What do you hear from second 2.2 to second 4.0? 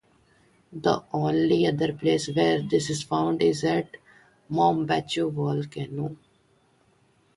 where this is found is at the